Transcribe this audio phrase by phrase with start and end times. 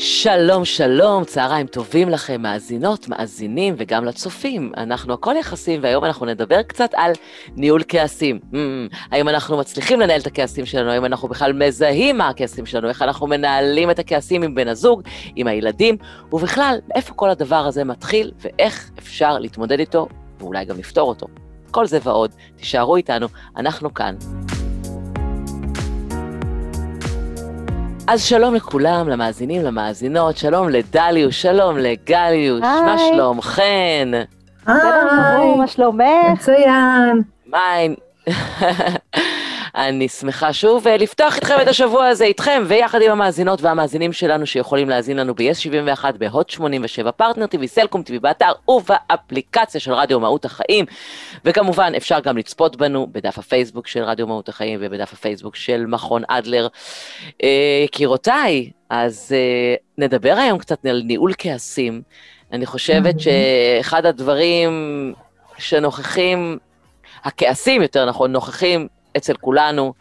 [0.00, 4.72] שלום, שלום, צהריים טובים לכם, מאזינות, מאזינים וגם לצופים.
[4.76, 7.12] אנחנו הכל יחסים, והיום אנחנו נדבר קצת על
[7.56, 8.40] ניהול כעסים.
[8.52, 8.56] Mm,
[9.10, 13.02] האם אנחנו מצליחים לנהל את הכעסים שלנו, האם אנחנו בכלל מזהים מה הכעסים שלנו, איך
[13.02, 15.02] אנחנו מנהלים את הכעסים עם בן הזוג,
[15.36, 15.96] עם הילדים,
[16.32, 20.08] ובכלל, איפה כל הדבר הזה מתחיל, ואיך אפשר להתמודד איתו,
[20.38, 21.26] ואולי גם לפתור אותו.
[21.70, 23.26] כל זה ועוד, תישארו איתנו,
[23.56, 24.14] אנחנו כאן.
[28.10, 34.08] אז שלום לכולם, למאזינים, למאזינות, שלום לדליוש, שלום לגליוש, מה שלומכן?
[34.66, 36.04] היי, מה שלומך?
[36.32, 37.22] מצוין.
[37.46, 37.94] מיין.
[39.74, 44.46] אני שמחה שוב אה, לפתוח איתכם את השבוע הזה איתכם, ויחד עם המאזינות והמאזינים שלנו
[44.46, 50.20] שיכולים להאזין לנו ב-yes 71, בהוט 87, פרטנר TV, סלקום TV, באתר ובאפליקציה של רדיו
[50.20, 50.84] מהות החיים.
[51.44, 56.22] וכמובן, אפשר גם לצפות בנו בדף הפייסבוק של רדיו מהות החיים ובדף הפייסבוק של מכון
[56.28, 56.68] אדלר.
[57.42, 57.48] אה,
[57.84, 62.02] יקירותיי, אז אה, נדבר היום קצת על ניהול כעסים.
[62.52, 64.70] אני חושבת שאחד הדברים
[65.58, 66.58] שנוכחים,
[67.24, 69.92] הכעסים יותר נכון, נוכחים אצל כולנו,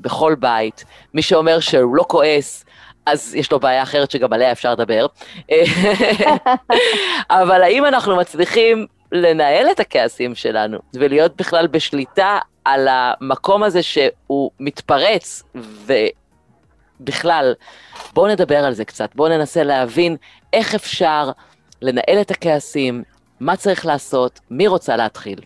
[0.00, 0.84] בכל בית.
[1.14, 2.64] מי שאומר שהוא לא כועס,
[3.06, 5.06] אז יש לו בעיה אחרת שגם עליה אפשר לדבר.
[7.30, 14.50] אבל האם אנחנו מצליחים לנהל את הכעסים שלנו ולהיות בכלל בשליטה על המקום הזה שהוא
[14.60, 15.42] מתפרץ,
[17.00, 17.54] ובכלל,
[18.14, 20.16] בואו נדבר על זה קצת, בואו ננסה להבין
[20.52, 21.30] איך אפשר
[21.82, 23.02] לנהל את הכעסים,
[23.40, 25.40] מה צריך לעשות, מי רוצה להתחיל?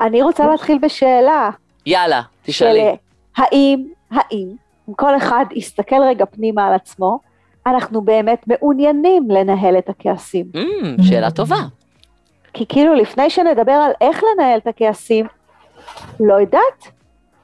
[0.00, 1.50] אני רוצה להתחיל בשאלה.
[1.88, 2.80] יאללה, תשאלי.
[2.80, 4.48] של האם, האם,
[4.88, 7.18] אם כל אחד יסתכל רגע פנימה על עצמו,
[7.66, 10.46] אנחנו באמת מעוניינים לנהל את הכעסים.
[10.54, 11.56] Mm, שאלה טובה.
[12.52, 15.26] כי כאילו לפני שנדבר על איך לנהל את הכעסים,
[16.20, 16.84] לא יודעת,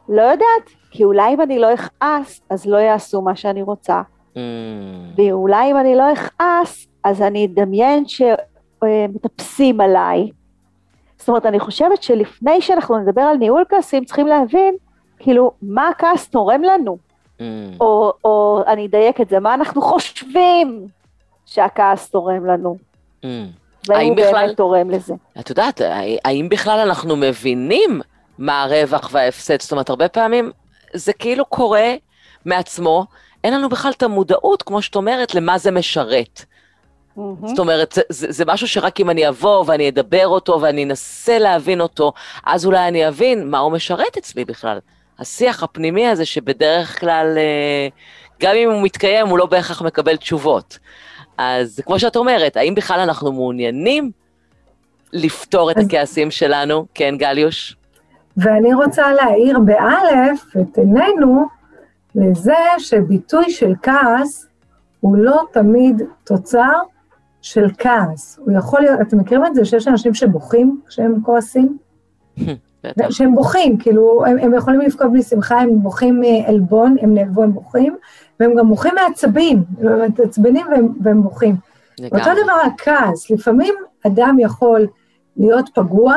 [0.08, 4.02] לא יודעת, כי אולי אם אני לא אכעס, אז לא יעשו מה שאני רוצה.
[4.34, 4.38] Mm.
[5.16, 10.30] ואולי אם אני לא אכעס, אז אני אדמיין שמטפסים עליי,
[11.18, 14.74] זאת אומרת, אני חושבת שלפני שאנחנו נדבר על ניהול כעסים, צריכים להבין,
[15.18, 16.98] כאילו, מה הכעס תורם לנו?
[17.38, 17.42] Mm.
[17.80, 20.86] או, או אני אדייק את זה, מה אנחנו חושבים
[21.46, 22.76] שהכעס תורם לנו?
[23.22, 23.26] Mm.
[23.88, 25.14] והאם הוא בכלל, באמת תורם לזה?
[25.40, 25.80] את יודעת,
[26.24, 28.00] האם בכלל אנחנו מבינים
[28.38, 29.60] מה הרווח וההפסד?
[29.60, 30.50] זאת אומרת, הרבה פעמים
[30.92, 31.94] זה כאילו קורה
[32.44, 33.06] מעצמו,
[33.44, 36.44] אין לנו בכלל את המודעות, כמו שאת אומרת, למה זה משרת.
[37.18, 37.46] Mm-hmm.
[37.46, 41.80] זאת אומרת, זה, זה, משהו שרק אם אני אבוא ואני אדבר אותו ואני אנסה להבין
[41.80, 42.12] אותו,
[42.46, 44.78] אז אולי אני אבין מה הוא משרת אצלי בכלל.
[45.18, 47.88] השיח הפנימי הזה שבדרך כלל, אה,
[48.42, 50.78] גם אם הוא מתקיים, הוא לא בהכרח מקבל תשובות.
[51.38, 54.10] אז כמו שאת אומרת, האם בכלל אנחנו מעוניינים
[55.12, 56.86] לפתור את הכעסים שלנו?
[56.94, 57.76] כן, גליוש?
[58.36, 61.46] ואני רוצה להאיר באלף את עינינו
[62.14, 64.46] לזה שביטוי של כעס
[65.00, 66.72] הוא לא תמיד תוצר
[67.44, 68.38] של כעס.
[68.44, 71.78] הוא יכול להיות, אתם מכירים את זה שיש אנשים שבוכים כשהם כועסים?
[73.10, 77.96] שהם בוכים, כאילו, הם, הם יכולים לבכות משמחה, הם בוכים מעלבון, הם נעלבו, הם בוכים,
[78.40, 81.56] והם גם בוכים מעצבים, הם מתעצבנים והם, והם בוכים.
[81.98, 82.20] לגמרי.
[82.20, 83.74] אותו דבר הכעס, לפעמים
[84.06, 84.86] אדם יכול
[85.36, 86.16] להיות פגוע,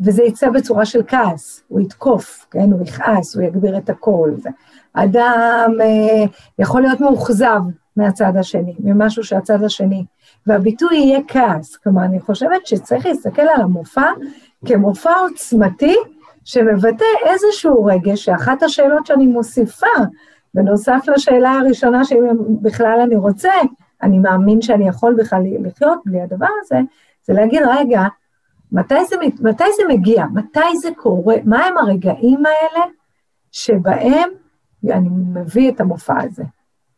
[0.00, 4.34] וזה יצא בצורה של כעס, הוא יתקוף, כן, הוא יכעס, הוא יגביר את הקול.
[4.92, 6.24] אדם אה,
[6.58, 7.60] יכול להיות מאוכזב
[7.96, 10.04] מהצד השני, ממשהו שהצד השני
[10.46, 11.76] והביטוי יהיה כעס.
[11.76, 14.10] כלומר, אני חושבת שצריך להסתכל על המופע
[14.66, 15.96] כמופע עוצמתי,
[16.44, 19.86] שמבטא איזשהו רגש, שאחת השאלות שאני מוסיפה,
[20.54, 22.26] בנוסף לשאלה הראשונה שאם
[22.62, 23.52] בכלל אני רוצה,
[24.02, 26.80] אני מאמין שאני יכול בכלל לחיות בלי הדבר הזה,
[27.22, 28.02] זה להגיד, רגע,
[28.72, 30.24] מתי זה, מתי זה מגיע?
[30.34, 31.36] מתי זה קורה?
[31.44, 32.84] מה הם הרגעים האלה
[33.52, 34.30] שבהם
[34.84, 36.44] אני מביא את המופע הזה?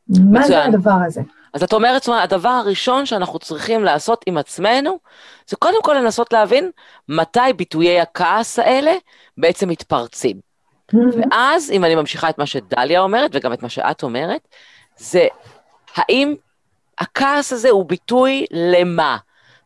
[0.09, 1.21] מה זה הדבר הזה?
[1.53, 4.99] אז את אומרת, זאת אומרת, הדבר הראשון שאנחנו צריכים לעשות עם עצמנו,
[5.47, 6.71] זה קודם כל לנסות להבין
[7.09, 8.93] מתי ביטויי הכעס האלה
[9.39, 10.37] בעצם מתפרצים.
[10.37, 10.97] Mm-hmm.
[11.31, 14.49] ואז, אם אני ממשיכה את מה שדליה אומרת, וגם את מה שאת אומרת,
[14.97, 15.27] זה
[15.95, 16.35] האם
[16.99, 19.17] הכעס הזה הוא ביטוי למה?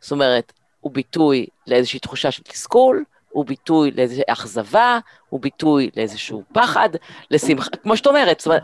[0.01, 4.99] זאת אומרת, הוא ביטוי לאיזושהי תחושה של תסכול, הוא ביטוי לאיזושהי אכזבה,
[5.29, 6.89] הוא ביטוי לאיזשהו פחד,
[7.31, 8.63] לשמחה, כמו שאת אומרת, זאת אומרת.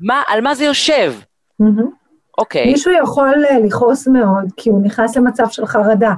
[0.00, 1.14] מה, על מה זה יושב?
[1.62, 2.00] Mm-hmm.
[2.38, 2.66] אוקיי.
[2.66, 6.14] מישהו יכול אה, לכעוס מאוד, כי הוא נכנס למצב של חרדה,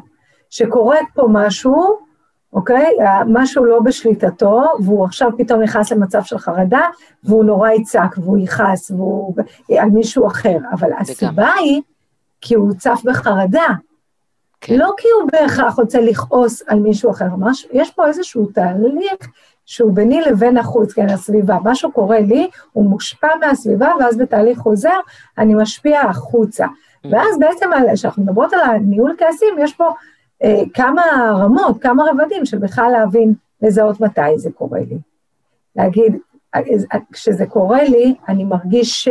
[0.50, 1.98] שקורה פה משהו,
[2.52, 2.96] אוקיי?
[3.26, 6.80] משהו לא בשליטתו, והוא עכשיו פתאום נכנס למצב של חרדה,
[7.24, 9.34] והוא נורא יצעק, והוא יכעס, והוא
[9.78, 10.56] על מישהו אחר.
[10.72, 11.82] אבל הסיבה היא,
[12.40, 13.66] כי הוא צף בחרדה.
[14.60, 14.78] כן.
[14.78, 19.28] לא כי הוא בהכרח רוצה לכעוס על מישהו אחר, ממש, יש פה איזשהו תהליך
[19.66, 21.58] שהוא ביני לבין החוץ, כן, הסביבה.
[21.64, 24.96] משהו קורה לי, הוא מושפע מהסביבה, ואז בתהליך חוזר
[25.38, 26.66] אני משפיע החוצה.
[26.66, 27.08] Mm.
[27.10, 29.88] ואז בעצם, כשאנחנו מדברות על הניהול כעסים, יש פה
[30.42, 31.02] אה, כמה
[31.38, 34.98] רמות, כמה רבדים של בכלל להבין, לזהות מתי זה קורה לי.
[35.76, 36.16] להגיד,
[37.12, 39.08] כשזה קורה לי, אני מרגיש ש...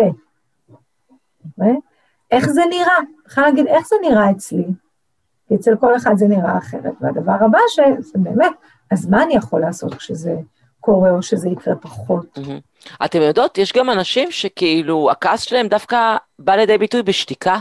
[2.32, 2.98] איך זה נראה?
[3.26, 4.66] בכלל להגיד איך זה נראה אצלי,
[5.48, 6.94] כי אצל כל אחד זה נראה אחרת.
[7.02, 8.52] והדבר הבא, שזה באמת,
[8.92, 10.36] אז מה אני יכול לעשות כשזה
[10.80, 12.40] קורה או שזה יקרה פחות?
[13.06, 17.60] אתם יודעות, יש גם אנשים שכאילו, הכעס שלהם דווקא בא לידי ביטוי בשתיקה.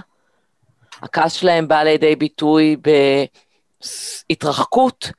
[1.03, 2.77] הכעס שלהם בא לידי ביטוי
[4.29, 5.11] בהתרחקות.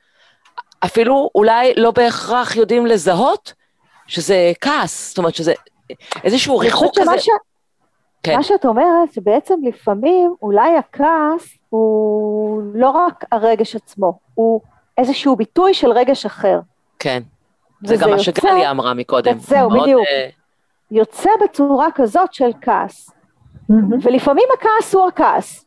[0.84, 3.52] אפילו אולי לא בהכרח יודעים לזהות
[4.06, 5.52] שזה כעס, זאת אומרת שזה
[6.24, 7.18] איזשהו ריחוק כזה.
[7.18, 7.28] ש...
[8.22, 8.36] כן.
[8.36, 14.60] מה שאת אומרת, שבעצם לפעמים אולי הכעס הוא לא רק הרגש עצמו, הוא
[14.98, 16.60] איזשהו ביטוי של רגש אחר.
[16.98, 17.22] כן,
[17.84, 19.38] זה גם מה שגלי אמרה מקודם.
[19.38, 20.02] זהו, בדיוק.
[20.02, 20.32] Uh...
[20.90, 23.10] יוצא בצורה כזאת של כעס.
[24.02, 25.66] ולפעמים הכעס הוא הכעס.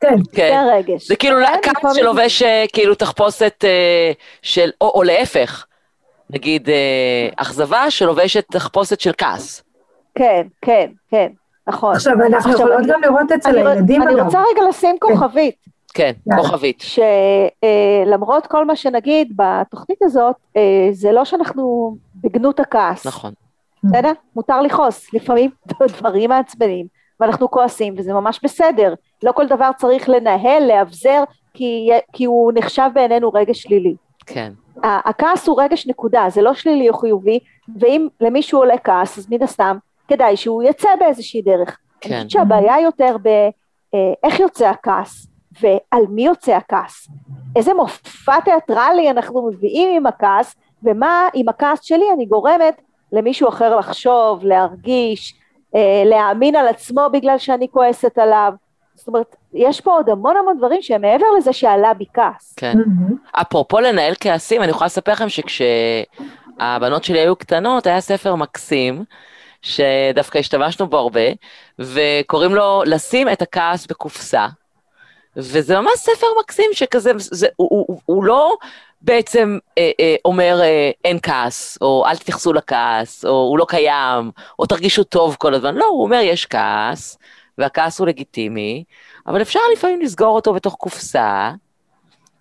[0.00, 0.48] כן, כן.
[0.48, 1.08] זה הרגש.
[1.08, 4.12] זה כאילו כן, כעס שלובש אה, כאילו תחפושת אה,
[4.42, 5.66] של, או, או להפך,
[6.30, 6.68] נגיד
[7.36, 9.62] אכזבה שלובשת תחפושת של כעס.
[10.14, 11.28] כן, כן, כן.
[11.66, 11.94] נכון.
[11.94, 15.06] עכשיו, אנחנו עכשיו, יכולות אני, גם לראות אצל אני, הילדים, אני רוצה רגע לשים כן.
[15.08, 15.54] כוכבית.
[15.64, 15.70] כן,
[16.36, 16.80] כוכבית.
[16.80, 23.06] שלמרות אה, כל מה שנגיד בתוכנית הזאת, אה, זה לא שאנחנו בגנות הכעס.
[23.06, 23.32] נכון.
[23.84, 24.12] בסדר?
[24.36, 25.50] מותר לכעוס, לפעמים
[25.98, 26.86] דברים מעצבנים,
[27.20, 28.94] ואנחנו כועסים, וזה ממש בסדר.
[29.22, 33.96] לא כל דבר צריך לנהל, לאבזר, כי, כי הוא נחשב בעינינו רגש שלילי.
[34.26, 34.52] כן.
[34.82, 37.38] הכעס הוא רגש נקודה, זה לא שלילי או חיובי,
[37.80, 39.76] ואם למישהו עולה כעס, אז מן הסתם
[40.08, 41.78] כדאי שהוא יצא באיזושהי דרך.
[42.00, 42.14] כן.
[42.14, 45.26] אני חושבת שהבעיה יותר באיך אה, יוצא הכעס,
[45.60, 47.08] ועל מי יוצא הכעס.
[47.56, 52.80] איזה מופע תיאטרלי אנחנו מביאים עם הכעס, ומה עם הכעס שלי אני גורמת
[53.12, 55.34] למישהו אחר לחשוב, להרגיש,
[55.74, 58.52] אה, להאמין על עצמו בגלל שאני כועסת עליו.
[58.94, 62.54] זאת אומרת, יש פה עוד המון המון דברים שהם מעבר לזה שעלה בי כעס.
[62.56, 62.76] כן.
[62.78, 63.40] Mm-hmm.
[63.40, 69.04] אפרופו לנהל כעסים, אני יכולה לספר לכם שכשהבנות שלי היו קטנות, היה ספר מקסים,
[69.62, 71.20] שדווקא השתמשנו בו הרבה,
[71.78, 74.46] וקוראים לו לשים את הכעס בקופסה.
[75.36, 78.56] וזה ממש ספר מקסים שכזה, זה, הוא, הוא, הוא לא
[79.00, 84.30] בעצם אה, אה, אומר אה, אין כעס, או אל תתייחסו לכעס, או הוא לא קיים,
[84.58, 87.18] או תרגישו טוב כל הזמן, לא, הוא אומר יש כעס,
[87.58, 88.84] והכעס הוא לגיטימי,
[89.26, 91.50] אבל אפשר לפעמים לסגור אותו בתוך קופסה,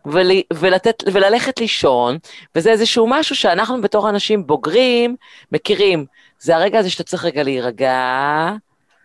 [0.06, 2.18] ול, ולתת, וללכת לישון,
[2.56, 5.16] וזה איזשהו משהו שאנחנו בתור אנשים בוגרים
[5.52, 6.06] מכירים.
[6.40, 8.52] זה הרגע הזה שאתה צריך רגע להירגע,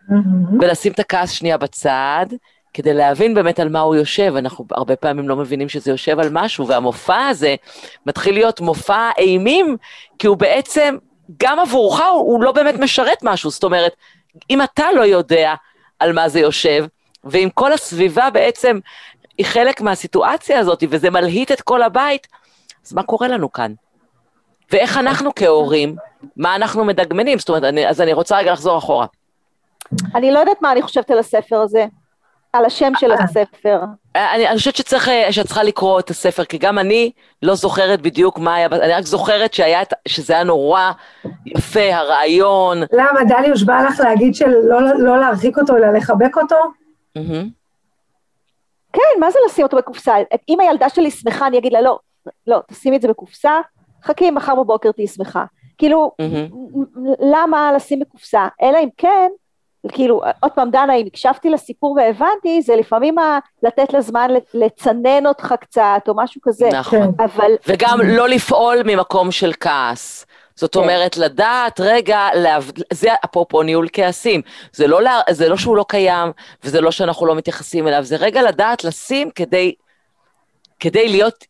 [0.09, 0.15] mm-hmm.
[0.61, 2.27] ולשים את הכעס שנייה בצד,
[2.75, 6.29] כדי להבין באמת על מה הוא יושב, אנחנו הרבה פעמים לא מבינים שזה יושב על
[6.33, 7.55] משהו, והמופע הזה
[8.07, 9.77] מתחיל להיות מופע אימים,
[10.19, 10.97] כי הוא בעצם,
[11.43, 13.93] גם עבורך הוא, הוא לא באמת משרת משהו, זאת אומרת,
[14.51, 15.55] אם אתה לא יודע
[15.99, 16.87] על מה זה יושב,
[17.25, 18.79] ואם כל הסביבה בעצם
[19.39, 22.27] היא חלק מהסיטואציה הזאת, וזה מלהיט את כל הבית,
[22.87, 23.73] אז מה קורה לנו כאן?
[24.73, 25.97] ואיך אנחנו כהורים,
[26.37, 27.39] מה אנחנו מדגמנים?
[27.39, 29.07] זאת אומרת, אני, אז אני רוצה רגע לחזור אחורה.
[30.15, 31.87] אני לא יודעת מה אני חושבת על הספר הזה,
[32.53, 33.25] על השם של אה.
[33.25, 33.81] הספר.
[34.17, 37.11] אני, אני חושבת שצריך, אה, שאת צריכה לקרוא את הספר, כי גם אני
[37.43, 40.91] לא זוכרת בדיוק מה היה, אני רק זוכרת שהיה, שזה היה נורא
[41.47, 42.79] יפה, הרעיון.
[42.93, 46.57] למה, דליוש בא לך להגיד שלא לא להרחיק אותו, אלא לחבק אותו?
[48.93, 50.15] כן, מה זה לשים אותו בקופסה?
[50.49, 51.99] אם הילדה שלי שמחה, אני אגיד לה, לא,
[52.47, 53.61] לא, תשימי את זה בקופסה,
[54.05, 55.45] חכי, מחר בבוקר תהיי שמחה.
[55.79, 56.99] כאילו, mm-hmm.
[57.33, 58.49] למה לשים בקופסה?
[58.63, 59.31] אלא אם כן,
[59.89, 65.27] כאילו, עוד פעם, דנה, אם הקשבתי לסיפור והבנתי, זה לפעמים ה- לתת לה זמן לצנן
[65.27, 66.69] אותך קצת, או משהו כזה.
[66.73, 67.13] נכון.
[67.19, 67.53] אבל...
[67.69, 70.27] וגם לא לפעול ממקום של כעס.
[70.55, 70.81] זאת כן.
[70.81, 72.71] אומרת, לדעת, רגע, להב...
[72.93, 74.43] זה אפרופו ניהול כעסים.
[74.73, 75.21] זה לא, לה...
[75.31, 76.33] זה לא שהוא לא קיים,
[76.65, 79.75] וזה לא שאנחנו לא מתייחסים אליו, זה רגע לדעת לשים כדי,
[80.81, 81.45] כדי להיות,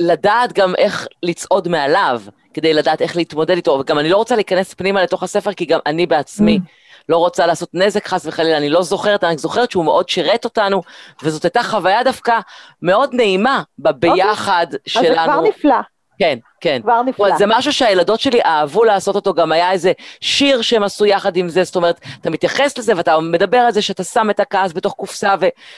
[0.00, 2.22] לדעת גם איך לצעוד מעליו.
[2.54, 5.80] כדי לדעת איך להתמודד איתו, וגם אני לא רוצה להיכנס פנימה לתוך הספר, כי גם
[5.86, 6.81] אני בעצמי mm.
[7.08, 10.82] לא רוצה לעשות נזק חס וחלילה, אני לא זוכרת, אני זוכרת שהוא מאוד שירת אותנו,
[11.22, 12.38] וזאת הייתה חוויה דווקא
[12.82, 14.78] מאוד נעימה בביחד okay.
[14.86, 15.08] שלנו.
[15.08, 15.80] אז זה כבר נפלא.
[16.18, 16.80] כן, כן.
[16.82, 17.36] כבר נפלא.
[17.36, 21.48] זה משהו שהילדות שלי אהבו לעשות אותו, גם היה איזה שיר שהם עשו יחד עם
[21.48, 24.92] זה, זאת אומרת, אתה מתייחס לזה ואתה מדבר על זה שאתה שם את הכעס בתוך
[24.92, 25.34] קופסה,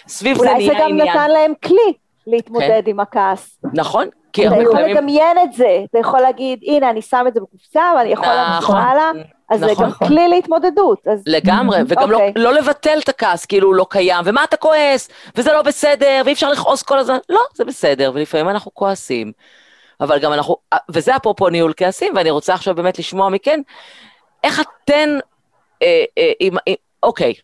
[0.07, 0.71] וסביב זה נהיה עניין.
[0.71, 1.93] אולי זה גם נתן להם כלי
[2.26, 2.90] להתמודד כן.
[2.90, 3.59] עם הכעס.
[3.75, 4.71] נכון, כי הרבה פעמים...
[4.71, 8.09] אתה יכול לדמיין את זה, אתה יכול להגיד, הנה, אני שם את זה בקופסה, ואני
[8.09, 9.11] יכול להמשיך נכון, הלאה,
[9.50, 10.08] אז זה גם נכון.
[10.08, 11.06] כלי להתמודדות.
[11.26, 12.32] לגמרי, וגם לא, אוקיי.
[12.36, 16.32] לא לבטל את הכעס, כאילו הוא לא קיים, ומה אתה כועס, וזה לא בסדר, ואי
[16.32, 19.32] אפשר לכעוס כל הזמן, לא, זה בסדר, ולפעמים אנחנו כועסים.
[20.00, 20.56] אבל גם אנחנו,
[20.90, 23.60] וזה אפרופו ניהול כעסים, ואני רוצה עכשיו באמת לשמוע מכן,
[24.44, 25.18] איך אתן,
[25.82, 27.34] אה, אה, עם, אה, אוקיי,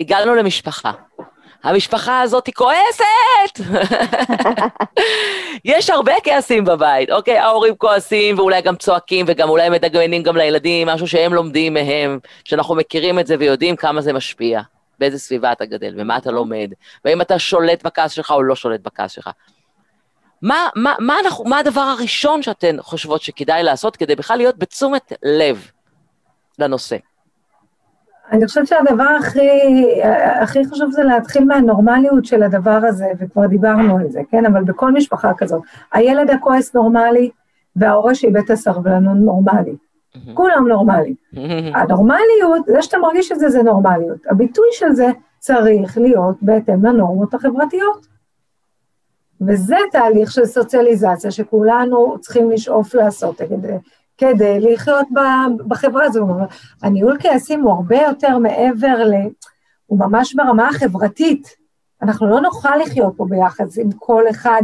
[0.00, 0.92] הגענו למשפחה.
[1.64, 3.60] המשפחה הזאת היא כועסת!
[5.64, 7.38] יש הרבה כעסים בבית, אוקיי?
[7.38, 12.74] ההורים כועסים ואולי גם צועקים וגם אולי מדגמנים גם לילדים, משהו שהם לומדים מהם, שאנחנו
[12.74, 14.60] מכירים את זה ויודעים כמה זה משפיע.
[14.98, 16.72] באיזה סביבה אתה גדל ומה אתה לומד,
[17.04, 19.30] והאם אתה שולט בכעס שלך או לא שולט בכעס שלך.
[20.42, 25.12] מה, מה, מה, אנחנו, מה הדבר הראשון שאתן חושבות שכדאי לעשות כדי בכלל להיות בתשומת
[25.22, 25.70] לב
[26.58, 26.96] לנושא?
[28.32, 29.50] אני חושבת שהדבר הכי,
[30.40, 34.46] הכי חשוב זה להתחיל מהנורמליות של הדבר הזה, וכבר דיברנו על זה, כן?
[34.46, 35.62] אבל בכל משפחה כזאת,
[35.92, 37.30] הילד הכועס נורמלי,
[37.76, 39.76] וההורה שאיבד את הסרבלנות נורמלי.
[40.34, 41.14] כולם נורמליים.
[41.74, 44.18] הנורמליות, זה שאתה מרגיש את זה, זה נורמליות.
[44.30, 45.06] הביטוי של זה
[45.38, 48.06] צריך להיות בהתאם לנורמות החברתיות.
[49.40, 53.40] וזה תהליך של סוציאליזציה שכולנו צריכים לשאוף לעשות
[54.18, 55.06] כדי, לחיות
[55.68, 56.26] בחברה הזו.
[56.82, 59.14] הניהול כעסים הוא הרבה יותר מעבר ל...
[59.86, 61.64] הוא ממש ברמה החברתית.
[62.02, 64.62] אנחנו לא נוכל לחיות פה ביחד אם כל אחד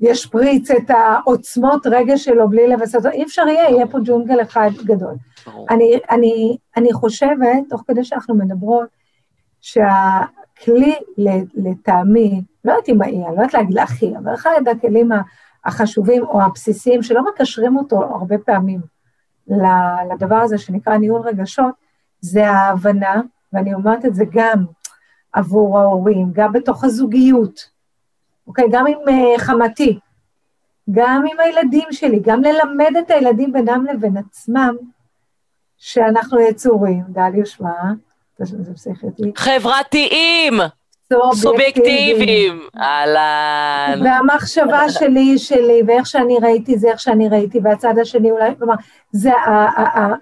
[0.00, 4.70] ישפריץ את העוצמות רגש שלו בלי לבסס אותו, אי אפשר יהיה, יהיה פה ג'ונגל אחד
[4.84, 5.14] גדול.
[5.70, 8.88] אני, אני, אני חושבת, תוך כדי שאנחנו מדברות,
[9.60, 10.94] שהכלי
[11.54, 15.10] לטעמי, לא יודעת אם אני לא יודעת להגיד להכי, אבל אחד הכלים
[15.68, 18.80] החשובים או הבסיסיים, שלא מקשרים אותו הרבה פעמים
[20.12, 21.74] לדבר הזה שנקרא ניהול רגשות,
[22.20, 23.20] זה ההבנה,
[23.52, 24.64] ואני אומרת את זה גם
[25.32, 27.70] עבור ההורים, גם בתוך הזוגיות,
[28.46, 28.64] אוקיי?
[28.72, 29.98] גם עם uh, חמתי,
[30.90, 34.76] גם עם הילדים שלי, גם ללמד את הילדים בינם לבין עצמם,
[35.76, 37.44] שאנחנו יצורים, דליה
[38.74, 39.32] פסיכיאטרי.
[39.36, 40.54] חברתיים!
[41.34, 44.00] סובייקטיביים, אהלן.
[44.04, 48.74] והמחשבה שלי היא שלי, ואיך שאני ראיתי זה איך שאני ראיתי, והצד השני אולי, כלומר,
[49.12, 49.30] זה,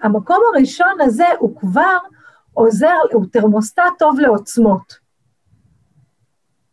[0.03, 1.97] המקום הראשון הזה הוא כבר
[2.55, 5.07] עוזר, הוא תרמוסטט טוב לעוצמות.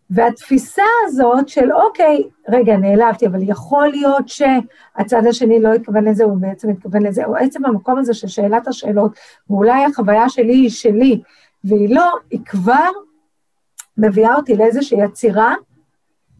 [0.09, 6.37] והתפיסה הזאת של אוקיי, רגע, נעלבתי, אבל יכול להיות שהצד השני לא התכוון לזה, הוא
[6.37, 9.11] בעצם התכוון לזה, או עצם המקום הזה של שאלת השאלות,
[9.49, 11.21] ואולי החוויה שלי היא שלי,
[11.63, 12.89] והיא לא, היא כבר
[13.97, 15.53] מביאה אותי לאיזושהי עצירה,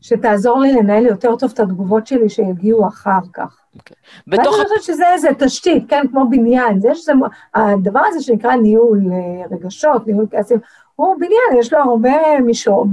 [0.01, 3.59] שתעזור לי לנהל יותר טוב את התגובות שלי שיגיעו אחר כך.
[3.75, 3.79] Okay.
[3.79, 3.97] אוקיי.
[4.27, 4.53] בתוך...
[4.53, 7.13] ואני חושבת שזה איזה תשתית, כן, כמו בניין, זה שזה,
[7.53, 10.59] הדבר הזה שנקרא ניהול אה, רגשות, ניהול כעסים,
[10.95, 12.85] הוא בניין, יש לו הרבה מישור,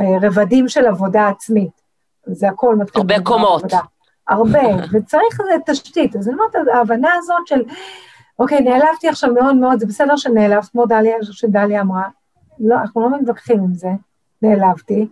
[0.00, 1.82] רבדים של עבודה עצמית.
[2.26, 3.00] זה הכל מתחיל...
[3.00, 3.62] הרבה קומות.
[4.28, 4.60] הרבה,
[4.92, 6.16] וצריך איזה תשתית.
[6.16, 7.62] אז אני אומרת, ההבנה הזאת של,
[8.38, 12.08] אוקיי, נעלבתי עכשיו מאוד מאוד, זה בסדר שנעלבת, כמו דליה, שדליה אמרה,
[12.60, 13.88] לא, אנחנו לא מתווכחים עם זה,
[14.42, 15.08] נעלבתי.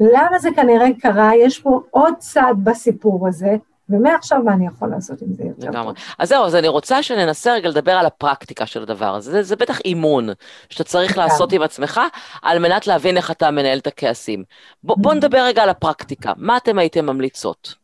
[0.00, 1.30] למה זה כנראה קרה?
[1.36, 3.56] יש פה עוד צד בסיפור הזה,
[3.88, 5.94] ומעכשיו מה אני יכול לעשות עם זה יותר לגמרי.
[5.94, 6.04] טוב?
[6.18, 9.30] אז זהו, אז אני רוצה שננסה רגע לדבר על הפרקטיקה של הדבר הזה.
[9.30, 10.28] זה, זה בטח אימון
[10.70, 11.22] שאתה צריך גם.
[11.22, 12.00] לעשות עם עצמך,
[12.42, 14.44] על מנת להבין איך אתה מנהל את הכעסים.
[14.84, 15.14] ב, בוא mm-hmm.
[15.14, 16.32] נדבר רגע על הפרקטיקה.
[16.36, 17.74] מה אתם הייתם ממליצות?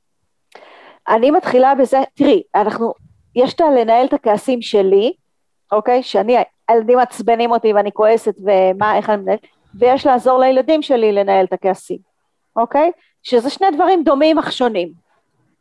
[1.09, 2.95] אני מתחילה בזה, תראי, אנחנו,
[3.35, 5.13] יש את לנהל את הכעסים שלי,
[5.73, 6.03] אוקיי?
[6.03, 6.37] שאני,
[6.69, 9.41] הילדים מעצבנים אותי ואני כועסת ומה, איך אני מנהלת,
[9.75, 11.99] ויש לעזור לילדים שלי לנהל את הכעסים,
[12.57, 12.91] אוקיי?
[13.23, 15.05] שזה שני דברים דומים אך שונים.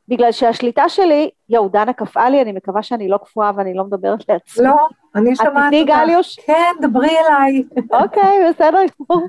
[0.07, 4.29] בגלל שהשליטה שלי, יואו, דנה קפאה לי, אני מקווה שאני לא קפואה ואני לא מדברת
[4.29, 4.67] לעצמי.
[4.67, 4.75] לא,
[5.15, 5.67] אני שומעת אותך.
[5.67, 6.39] את איתי גליוש?
[6.39, 7.63] כן, דברי אליי.
[7.91, 8.79] אוקיי, בסדר
[9.09, 9.27] גמור.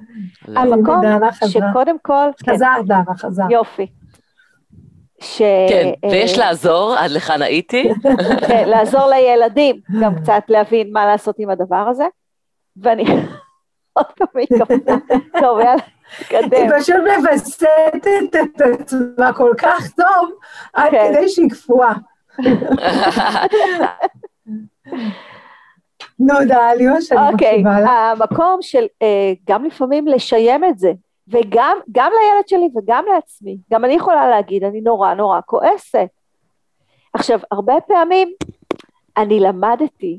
[0.56, 1.00] המקום
[1.48, 2.28] שקודם כל...
[2.44, 2.52] כן.
[2.52, 3.42] חזר, דנה, חזר.
[3.50, 3.86] יופי.
[5.24, 5.42] ש...
[5.68, 7.88] כן, אה, ויש לעזור, עד לכאן הייתי.
[8.48, 12.04] כן, לעזור לילדים, גם קצת להבין מה לעשות עם הדבר הזה.
[12.76, 13.04] ואני
[13.92, 14.98] עוד פעם מתכוונה.
[15.40, 15.82] טוב, יאללה.
[16.30, 20.30] היא פשוט מווסתת את עצמה כל כך טוב,
[20.72, 21.12] עד כן.
[21.12, 21.92] כדי שהיא קפואה.
[26.18, 28.10] נו, דליו, שאני אוקיי, מקשיבה לה.
[28.10, 30.92] המקום של אה, גם לפעמים לשיים את זה,
[31.28, 36.08] וגם לילד שלי וגם לעצמי, גם אני יכולה להגיד, אני נורא נורא כועסת.
[37.14, 38.32] עכשיו, הרבה פעמים
[39.16, 40.18] אני למדתי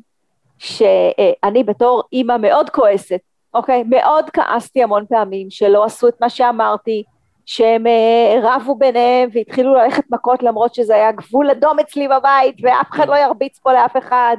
[0.58, 3.20] שאני בתור אימא מאוד כועסת,
[3.54, 3.84] אוקיי?
[3.90, 7.04] מאוד כעסתי המון פעמים שלא עשו את מה שאמרתי,
[7.46, 12.92] שהם uh, רבו ביניהם והתחילו ללכת מכות למרות שזה היה גבול אדום אצלי בבית ואף
[12.92, 14.38] אחד לא ירביץ פה לאף אחד,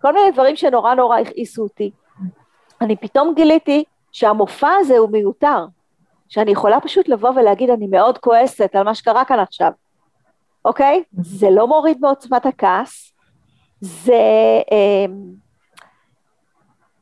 [0.00, 1.90] כל מיני דברים שנורא נורא הכעיסו אותי.
[2.80, 5.66] אני פתאום גיליתי שהמופע הזה הוא מיותר,
[6.28, 9.70] שאני יכולה פשוט לבוא ולהגיד אני מאוד כועסת על מה שקרה כאן עכשיו,
[10.64, 11.02] אוקיי?
[11.12, 13.12] זה לא מוריד מעוצמת הכעס,
[13.80, 14.12] זה...
[14.72, 15.06] אה,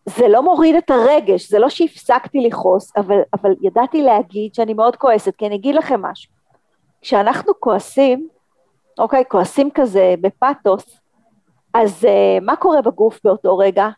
[0.06, 4.96] זה לא מוריד את הרגש, זה לא שהפסקתי לכעוס, אבל, אבל ידעתי להגיד שאני מאוד
[4.96, 6.32] כועסת, כי אני אגיד לכם משהו.
[7.00, 8.28] כשאנחנו כועסים,
[8.98, 11.00] אוקיי, כועסים כזה בפתוס,
[11.74, 13.88] אז uh, מה קורה בגוף באותו רגע?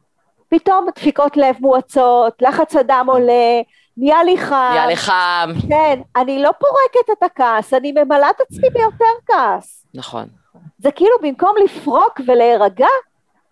[0.48, 3.60] פתאום דפיקות לב מואצות, לחץ הדם עולה,
[3.96, 4.68] נהיה לי חם.
[4.70, 5.52] נהיה לי חם.
[5.68, 9.86] כן, אני לא פורקת את הכעס, אני ממלאה את עצמי ביותר כעס.
[9.94, 10.26] נכון.
[10.78, 12.86] זה כאילו במקום לפרוק ולהירגע,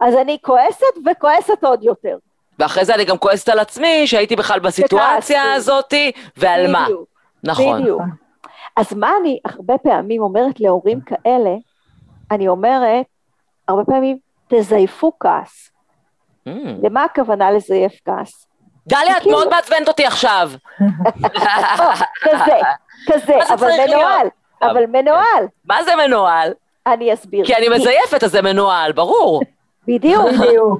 [0.00, 2.16] אז אני כועסת וכועסת עוד יותר.
[2.58, 5.54] ואחרי זה אני גם כועסת על עצמי, שהייתי בכלל בסיטואציה שכעסתי.
[5.56, 5.94] הזאת,
[6.36, 6.86] ועל מה.
[7.44, 7.82] נכון.
[7.82, 8.02] בדיוק.
[8.76, 11.54] אז מה אני הרבה פעמים אומרת להורים כאלה,
[12.30, 13.06] אני אומרת,
[13.68, 15.70] הרבה פעמים, תזייפו כעס.
[16.48, 16.50] Mm.
[16.82, 18.46] למה הכוונה לזייף כעס?
[18.86, 20.50] דליה, את כאילו- מאוד מעצבנת אותי עכשיו.
[22.24, 22.58] כזה,
[23.06, 23.70] כזה, אבל?
[23.86, 24.26] מנוהל,
[24.62, 25.46] אבל מנוהל.
[25.64, 26.52] מה זה מנוהל?
[26.86, 27.44] אני אסביר.
[27.46, 29.42] כי אני מזייפת, אז זה מנוהל, ברור.
[29.88, 30.24] בדיוק.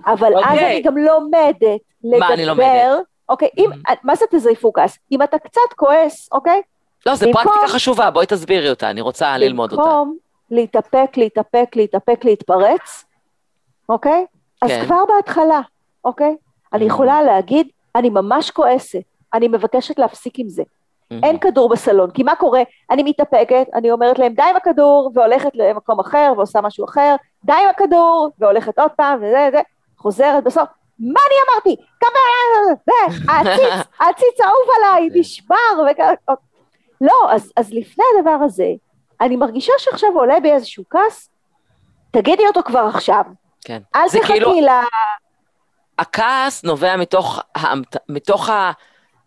[0.07, 0.67] אבל אז אוקיי.
[0.67, 3.07] אני גם לומדת מה אני לדבר, לומדת?
[3.29, 3.71] אוקיי, אם,
[4.03, 4.99] מה זה תזייפו כעס?
[5.13, 6.63] אם אתה קצת כועס, אוקיי?
[7.07, 9.83] לא, זו פרקטיקה חשובה, בואי תסבירי אותה, אני רוצה ללמוד אותה.
[9.83, 10.17] במקום
[10.51, 13.05] להתאפק, להתאפק, להתאפק, להתפרץ,
[13.89, 14.27] אוקיי?
[14.63, 14.85] אז כן.
[14.85, 15.61] כבר בהתחלה,
[16.05, 16.37] אוקיי?
[16.73, 19.03] אני יכולה להגיד, אני ממש כועסת,
[19.35, 20.63] אני מבקשת להפסיק עם זה.
[21.23, 22.63] אין כדור בסלון, כי מה קורה?
[22.91, 27.53] אני מתאפקת, אני אומרת להם די עם הכדור, והולכת למקום אחר ועושה משהו אחר, די
[27.53, 29.61] עם הכדור, והולכת עוד פעם, וזה, זה,
[29.99, 31.83] חוזרת בסוף, מה אני אמרתי?
[31.99, 35.57] קבל, זה, העציץ, העציץ האהוב עליי, נשבר,
[35.91, 36.01] וכ...
[37.01, 38.69] לא, אז, אז לפני הדבר הזה,
[39.21, 41.31] אני מרגישה שעכשיו עולה בי איזשהו כעס,
[42.11, 43.23] תגידי אותו כבר עכשיו,
[43.65, 43.83] כן.
[43.97, 44.69] אל זה תחכי כאילו, ל...
[45.99, 47.41] הכעס נובע מתוך,
[48.09, 48.73] מתוך ה...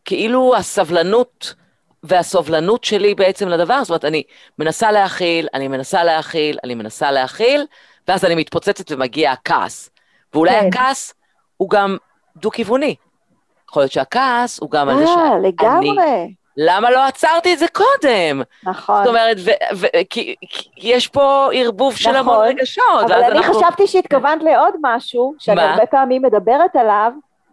[0.07, 1.53] כאילו הסבלנות
[2.03, 4.23] והסובלנות שלי בעצם לדבר, זאת אומרת, אני
[4.59, 7.65] מנסה להכיל, אני מנסה להכיל, אני מנסה להכיל,
[8.07, 9.89] ואז אני מתפוצצת ומגיע הכעס.
[10.33, 10.67] ואולי כן.
[10.67, 11.13] הכעס
[11.57, 11.97] הוא גם
[12.37, 12.95] דו-כיווני.
[13.69, 15.47] יכול להיות שהכעס הוא גם על זה אה, שאני...
[15.47, 18.41] לגמרי, למה לא עצרתי את זה קודם?
[18.63, 18.97] נכון.
[18.97, 22.19] זאת אומרת, ו- ו- כי, כי יש פה ערבוב של נכון.
[22.19, 22.83] המון רגשות.
[23.05, 25.71] אבל אני אנחנו- חשבתי שהתכוונת לעוד משהו, שאני מה?
[25.73, 27.11] הרבה פעמים מדברת עליו,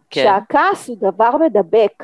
[0.09, 0.23] כן.
[0.23, 2.03] שהכעס הוא דבר מדבק.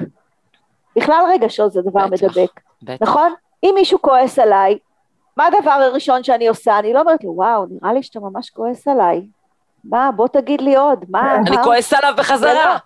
[0.95, 2.23] בכלל רגשות זה דבר בטח.
[2.23, 3.01] מדבק, בטח.
[3.01, 3.33] נכון?
[3.63, 4.77] אם מישהו כועס עליי,
[5.37, 6.79] מה הדבר הראשון שאני עושה?
[6.79, 9.21] אני לא אומרת לו, וואו, נראה לי שאתה ממש כועס עליי.
[9.83, 11.35] מה, בוא תגיד לי עוד, מה?
[11.35, 12.77] אני מה?" כועס עליו בחזרה.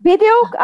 [0.00, 0.54] בדיוק,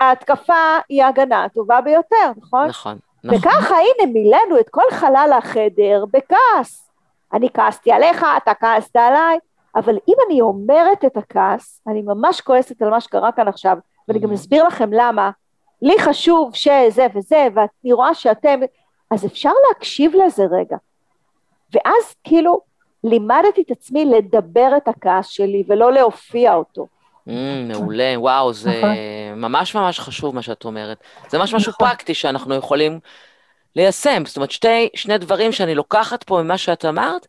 [0.00, 0.54] ההתקפה
[0.88, 2.66] היא ההגנה הטובה ביותר, נכון?
[2.66, 3.38] נכון, נכון.
[3.38, 6.90] וככה, הנה, מילאנו את כל חלל החדר בכעס.
[7.32, 9.38] אני כעסתי עליך, אתה כעסת עליי,
[9.76, 13.76] אבל אם אני אומרת את הכעס, אני ממש כועסת על מה שקרה כאן עכשיו,
[14.08, 14.34] ואני גם Mhm.
[14.34, 15.30] אסביר לכם למה.
[15.82, 18.60] לי חשוב שזה וזה, ואני רואה שאתם...
[19.10, 20.76] אז אפשר להקשיב לזה רגע.
[21.74, 22.60] ואז כאילו
[23.04, 26.86] לימדתי את עצמי לדבר את הכעס שלי ולא להופיע אותו.
[27.28, 27.32] Mm,
[27.68, 28.96] מעולה, וואו, זה נכון.
[29.36, 30.98] ממש ממש חשוב מה שאת אומרת.
[31.28, 31.88] זה ממש משהו נכון.
[31.88, 33.00] פרקטי שאנחנו יכולים
[33.76, 34.22] ליישם.
[34.26, 37.26] זאת אומרת, שתי, שני דברים שאני לוקחת פה ממה שאת אמרת,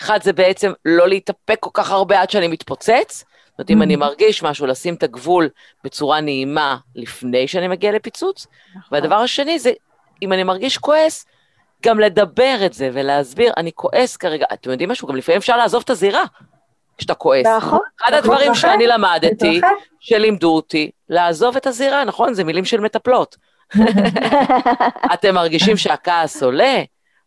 [0.00, 3.24] אחד זה בעצם לא להתאפק כל כך הרבה עד שאני מתפוצץ.
[3.50, 3.98] זאת אומרת, אם אני Mhm.
[3.98, 5.48] מרגיש משהו, לשים את הגבול
[5.84, 8.46] בצורה נעימה לפני שאני מגיע לפיצוץ.
[8.92, 9.72] והדבר השני זה,
[10.22, 11.26] אם אני מרגיש כועס,
[11.82, 14.46] גם לדבר את זה ולהסביר, אני כועס כרגע.
[14.52, 15.08] אתם יודעים משהו?
[15.08, 16.22] גם לפעמים אפשר לעזוב את הזירה
[16.98, 17.46] כשאתה כועס.
[17.46, 17.78] נכון.
[18.02, 19.74] אחד הדברים להתרחק, שאני למדתי, להתרחק.
[20.00, 22.34] שלימדו אותי, לעזוב את הזירה, נכון?
[22.34, 23.36] זה מילים של מטפלות.
[25.14, 26.82] אתם מרגישים שהכעס עולה,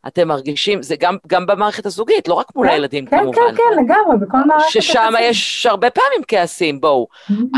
[0.07, 3.35] אתם מרגישים, זה גם, גם במערכת הזוגית, לא רק מול כן, הילדים כן, כמובן.
[3.35, 4.69] כן, כן, לגמרי, בכל מערכת.
[4.69, 5.29] ששם היחסים.
[5.29, 7.07] יש הרבה פעמים כעסים, בואו.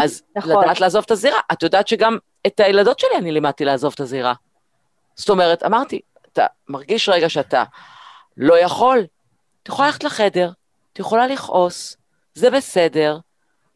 [0.04, 0.63] אז נכון.
[0.63, 1.39] לדעת לעזוב את הזירה.
[1.52, 2.17] את יודעת שגם
[2.48, 4.34] את הילדות שלי אני לימדתי לעזוב את הזירה.
[5.15, 7.63] זאת אומרת, אמרתי, אתה מרגיש רגע שאתה
[8.38, 9.00] לא יכול,
[9.63, 10.52] את יכולה ללכת לחדר,
[10.93, 11.98] את יכולה לכעוס,
[12.39, 13.17] זה בסדר.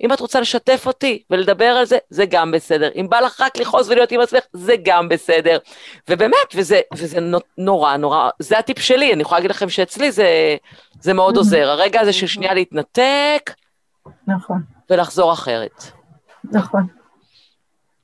[0.04, 2.90] אם את רוצה לשתף אותי ולדבר על זה, זה גם בסדר.
[2.96, 5.58] אם בא לך רק לכעוס ולהיות עם עצמך, זה גם בסדר.
[6.10, 10.56] ובאמת, וזה, וזה נו- נורא, נורא, זה הטיפ שלי, אני יכולה להגיד לכם שאצלי זה,
[11.02, 11.38] זה מאוד.
[11.38, 11.70] עוזר.
[11.70, 13.52] הרגע הזה של שנייה להתנתק
[14.28, 14.62] נכון.
[14.90, 15.84] ולחזור אחרת.
[16.52, 16.88] נכון.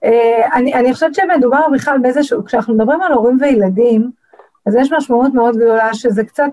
[0.03, 4.11] אה, אני, אני חושבת שמדובר בכלל באיזשהו, כשאנחנו מדברים על הורים וילדים,
[4.65, 6.43] אז יש משמעות מאוד גדולה שזה קצת,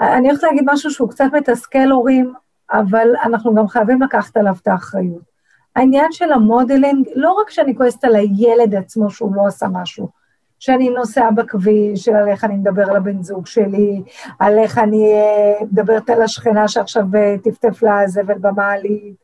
[0.00, 2.32] אני הולכת להגיד משהו שהוא קצת מתסכל הורים,
[2.72, 5.36] אבל אנחנו גם חייבים לקחת עליו את האחריות.
[5.76, 10.08] העניין של המודלינג, לא רק שאני כועסת על הילד עצמו שהוא לא עשה משהו,
[10.58, 14.02] שאני נוסעה בכביש, על איך אני מדבר לבן זוג שלי,
[14.38, 19.14] על איך אני אה, מדברת על השכנה שעכשיו אה, טפטף לה זבל במעלית,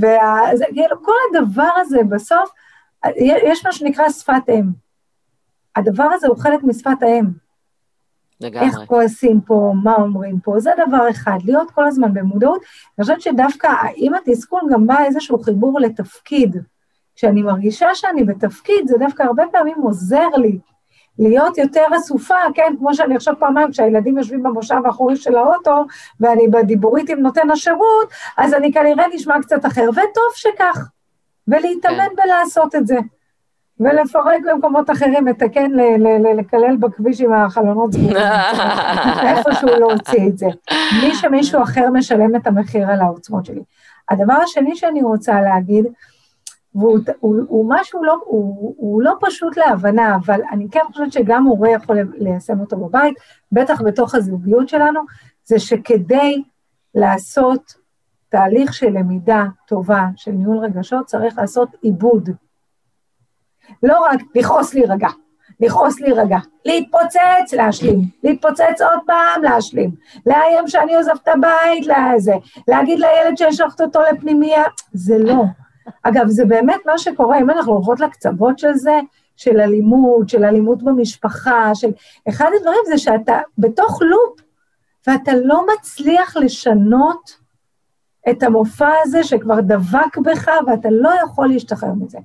[0.00, 0.40] וה...
[0.54, 2.50] זה, כאילו, כל הדבר הזה בסוף,
[3.16, 4.64] יש מה שנקרא שפת אם.
[5.76, 7.45] הדבר הזה הוא חלק משפת האם.
[8.40, 8.66] לגמרי.
[8.66, 12.60] איך כועסים פה, מה אומרים פה, זה דבר אחד, להיות כל הזמן במודעות.
[12.98, 16.56] אני חושבת שדווקא עם התסכול גם בא איזשהו חיבור לתפקיד.
[17.16, 20.58] כשאני מרגישה שאני בתפקיד, זה דווקא הרבה פעמים עוזר לי
[21.18, 25.84] להיות יותר אסופה, כן, כמו שאני עכשיו פעמיים, כשהילדים יושבים במושב האחורי של האוטו,
[26.20, 30.88] ואני בדיבורית עם נותן השירות, אז אני כנראה נשמע קצת אחר, וטוב שכך,
[31.48, 32.16] ולהתאמן כן.
[32.16, 32.96] בלעשות את זה.
[33.80, 35.70] ולפרק במקומות אחרים, לתקן,
[36.38, 38.16] לקלל בכביש עם החלונות סגורים,
[39.28, 40.46] איפשהו להוציא את זה.
[41.00, 43.62] בלי שמישהו אחר משלם את המחיר על העוצמות שלי.
[44.10, 45.86] הדבר השני שאני רוצה להגיד,
[46.74, 51.44] והוא הוא, הוא משהו לא, הוא, הוא לא פשוט להבנה, אבל אני כן חושבת שגם
[51.44, 53.14] הורה יכול ליישם אותו בבית,
[53.52, 55.00] בטח בתוך הזוגיות שלנו,
[55.44, 56.42] זה שכדי
[56.94, 57.74] לעשות
[58.28, 62.30] תהליך של למידה טובה, של ניהול רגשות, צריך לעשות עיבוד.
[63.82, 65.08] לא רק לכעוס להירגע,
[65.60, 69.90] לכעוס להירגע, להתפוצץ, להשלים, להתפוצץ עוד פעם, להשלים,
[70.26, 72.34] לאיים שאני עוזב את הבית, לזה,
[72.68, 75.44] להגיד לילד שהשלחת אותו לפנימייה, זה לא.
[76.02, 79.00] אגב, זה באמת מה שקורה, אם אנחנו הולכות לקצוות של זה,
[79.36, 81.90] של אלימות, של אלימות במשפחה, של...
[82.28, 84.40] אחד הדברים זה שאתה בתוך לופ,
[85.06, 87.46] ואתה לא מצליח לשנות
[88.30, 92.18] את המופע הזה שכבר דבק בך, ואתה לא יכול להשתחרר מזה.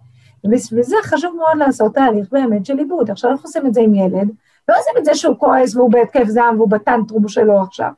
[0.44, 3.12] ובשביל זה חשוב מאוד לעשות תהליך באמת של עיבוד.
[3.12, 4.30] עכשיו, איך עושים את זה עם ילד?
[4.70, 7.92] לא עושים את זה שהוא כועס והוא בהתקף זעם והוא בטנטרום שלו עכשיו.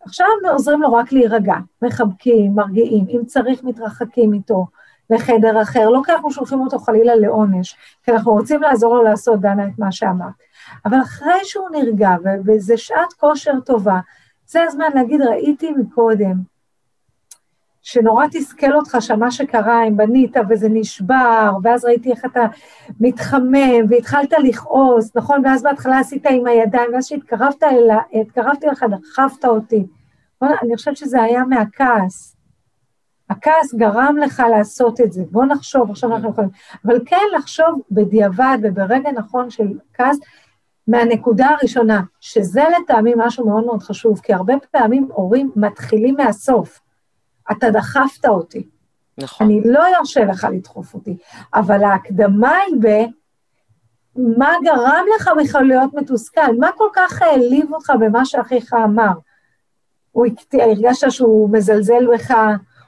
[0.00, 4.66] עכשיו עוזרים לו רק להירגע, מחבקים, מרגיעים, אם צריך מתרחקים איתו
[5.10, 9.40] לחדר אחר, לא כי אנחנו שולחים אותו חלילה לעונש, כי אנחנו רוצים לעזור לו לעשות,
[9.40, 10.32] דנה, את מה שאמרת.
[10.84, 12.10] אבל אחרי שהוא נרגע,
[12.46, 14.00] וזה שעת כושר טובה,
[14.46, 16.53] זה הזמן להגיד, ראיתי מקודם,
[17.84, 22.46] שנורא תסכל אותך שם מה שקרה, אם בנית וזה נשבר, ואז ראיתי איך אתה
[23.00, 25.42] מתחמם, והתחלת לכעוס, נכון?
[25.44, 29.86] ואז בהתחלה עשית עם הידיים, ואז כשהתקרבת אליי, התקרבתי לך, דחפת אותי.
[30.42, 32.36] אני חושבת שזה היה מהכעס.
[33.30, 35.22] הכעס גרם לך לעשות את זה.
[35.30, 36.50] בוא נחשוב, עכשיו אנחנו יכולים...
[36.84, 40.18] אבל כן לחשוב בדיעבד וברגע נכון של כעס,
[40.88, 46.83] מהנקודה הראשונה, שזה לטעמי משהו מאוד מאוד חשוב, כי הרבה פעמים הורים מתחילים מהסוף.
[47.50, 48.66] אתה דחפת אותי.
[49.18, 49.46] נכון.
[49.46, 51.16] אני לא ארשה לך לדחוף אותי,
[51.54, 52.88] אבל ההקדמה היא ב...
[54.16, 56.56] מה גרם לך בכלל להיות מתוסכל?
[56.58, 59.12] מה כל כך העליב אותך במה שאחיך אמר?
[60.12, 62.34] הוא הרגשת שהוא מזלזל בך,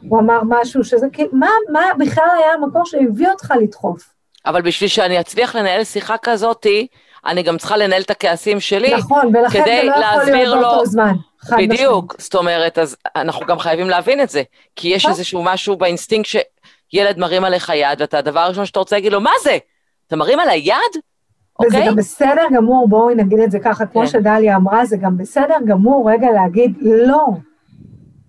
[0.08, 4.12] הוא אמר משהו שזה, מה, מה בכלל היה המקור שהביא אותך לדחוף?
[4.46, 6.86] אבל בשביל שאני אצליח לנהל שיחה כזאתי,
[7.26, 11.12] אני גם צריכה לנהל את הכעסים שלי, נכון, ולכן זה לא יכול להיות באותו זמן.
[11.58, 12.24] בדיוק, משמע.
[12.24, 14.42] זאת אומרת, אז אנחנו גם חייבים להבין את זה,
[14.76, 15.10] כי יש נכון.
[15.10, 19.30] איזשהו משהו באינסטינקט שילד מרים עליך יד, ואתה הדבר הראשון שאתה רוצה להגיד לו, מה
[19.42, 19.58] זה?
[20.06, 20.72] אתה מרים עליי יד?
[20.92, 20.98] וזה
[21.62, 21.64] okay?
[21.64, 21.88] אוקיי?
[21.88, 24.06] גם בסדר גמור, בואי נגיד את זה ככה, כמו כן.
[24.06, 27.26] שדליה אמרה, זה גם בסדר גמור רגע להגיד, לא,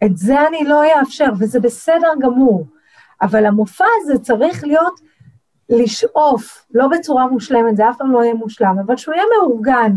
[0.03, 2.65] את זה אני לא אאפשר, וזה בסדר גמור.
[3.21, 4.99] אבל המופע הזה צריך להיות
[5.69, 9.91] לשאוף, לא בצורה מושלמת, זה אף פעם לא יהיה מושלם, אבל שהוא יהיה מאורגן.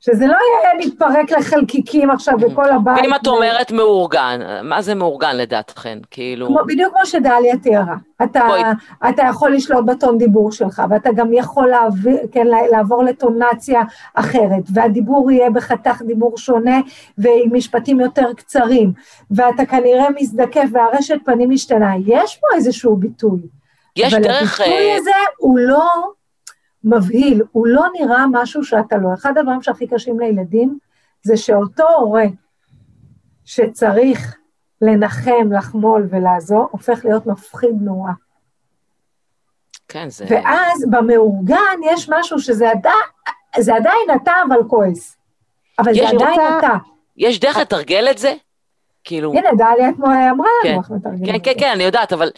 [0.00, 2.98] שזה לא יהיה מתפרק לחלקיקים עכשיו בכל הבית.
[3.02, 5.98] ואם את אומרת מאורגן, מה זה מאורגן לדעתכן?
[6.10, 6.46] כאילו...
[6.46, 7.96] כמו, בדיוק כמו שדליה תיארה.
[8.22, 8.40] אתה,
[9.08, 13.82] אתה יכול לשלוט בטון דיבור שלך, ואתה גם יכול לעבור, כן, לעבור לטונציה
[14.14, 16.80] אחרת, והדיבור יהיה בחתך דיבור שונה
[17.18, 18.92] ועם משפטים יותר קצרים,
[19.30, 21.92] ואתה כנראה מזדקף והרשת פנים משתנה.
[22.06, 23.40] יש פה איזשהו ביטוי.
[23.96, 24.60] יש דרך...
[24.60, 26.10] אבל הביטוי אה, הזה הוא לא
[26.84, 29.14] מבהיל, הוא לא נראה משהו שאתה לא.
[29.14, 30.78] אחד הדברים שהכי קשים לילדים
[31.22, 32.24] זה שאותו הורה
[33.44, 34.36] שצריך
[34.82, 38.12] לנחם, לחמול ולעזור, הופך להיות מפחיד נורא.
[39.88, 40.24] כן, זה...
[40.28, 42.94] ואז במאורגן יש משהו שזה עדיין,
[43.58, 45.16] זה עדיין אתה, אבל כועס.
[45.78, 46.58] אבל זה עדיין רוצה...
[46.58, 46.76] אתה.
[47.16, 48.34] יש דרך לתרגל את זה?
[49.04, 49.32] כאילו...
[49.32, 52.30] הנה, דליה אתמול אמרה לנו איך מתרגלים כן, כן, כן, אני יודעת, אבל...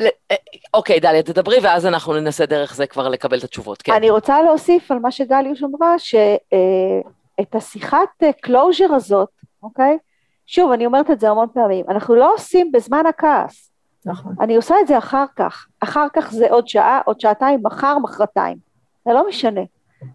[0.00, 0.36] אה,
[0.74, 3.82] אוקיי, דליה, תדברי, ואז אנחנו ננסה דרך זה כבר לקבל את התשובות.
[3.82, 3.92] כן.
[3.92, 9.28] אני רוצה להוסיף על מה שגליוש אמרה, שאת השיחת closure הזאת,
[9.62, 9.98] אוקיי?
[10.46, 13.70] שוב, אני אומרת את זה המון פעמים, אנחנו לא עושים בזמן הכעס.
[14.06, 14.34] נכון.
[14.40, 15.66] אני עושה את זה אחר כך.
[15.80, 18.56] אחר כך זה עוד שעה, עוד שעתיים, מחר, מחרתיים.
[19.04, 19.60] זה לא משנה.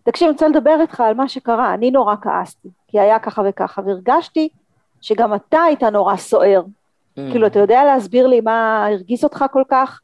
[0.04, 1.74] תקשיב, אני רוצה לדבר איתך על מה שקרה.
[1.74, 4.50] אני נורא כעסתי, כי היה ככה וככה, והרגשתי
[5.02, 6.62] שגם אתה היית נורא סוער.
[7.16, 10.00] כאילו, אתה יודע להסביר לי מה הרגיז אותך כל כך?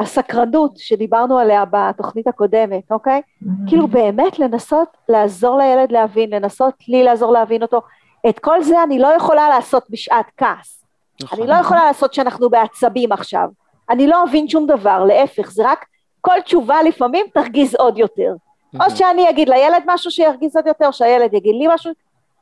[0.00, 3.22] הסקרנות שדיברנו עליה בתוכנית הקודמת, אוקיי?
[3.22, 3.68] Mm-hmm.
[3.68, 7.80] כאילו באמת לנסות לעזור לילד להבין, לנסות לי לעזור להבין אותו.
[8.28, 10.84] את כל זה אני לא יכולה לעשות בשעת כעס.
[11.22, 11.38] נכון.
[11.38, 13.48] אני לא יכולה לעשות שאנחנו בעצבים עכשיו.
[13.90, 15.84] אני לא אבין שום דבר, להפך, זה רק
[16.20, 18.34] כל תשובה לפעמים תרגיז עוד יותר.
[18.34, 18.84] Mm-hmm.
[18.84, 21.92] או שאני אגיד לילד משהו שירגיז עוד יותר, שהילד יגיד לי משהו,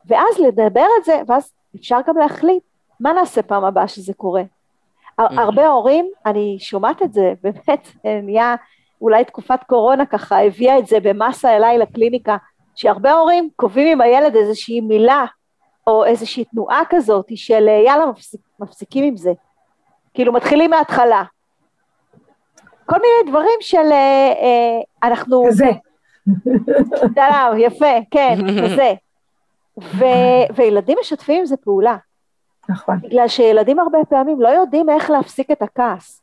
[0.06, 2.62] ואז לדבר את זה, ואז אפשר גם להחליט
[3.00, 4.42] מה נעשה פעם הבאה שזה קורה?
[5.18, 7.88] הרבה הורים, אני שומעת את זה, באמת,
[8.22, 8.54] נהיה
[9.00, 12.36] אולי תקופת קורונה ככה הביאה את זה במסה אליי לקליניקה,
[12.74, 15.24] שהרבה הורים קובעים עם הילד איזושהי מילה
[15.86, 19.32] או איזושהי תנועה כזאת של יאללה מפסיק, מפסיקים עם זה,
[20.14, 21.22] כאילו מתחילים מההתחלה.
[22.86, 25.44] כל מיני דברים של אה, אה, אנחנו...
[25.48, 25.70] כזה.
[27.58, 28.94] יפה, כן, כזה.
[29.98, 31.96] ו- וילדים משתפים עם זה פעולה.
[32.68, 33.00] נכון.
[33.02, 36.22] בגלל שילדים הרבה פעמים לא יודעים איך להפסיק את הכעס.